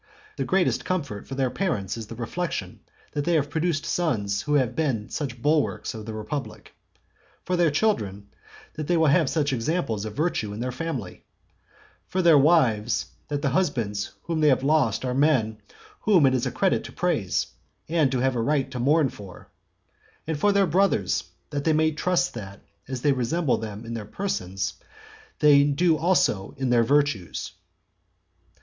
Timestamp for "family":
10.71-11.23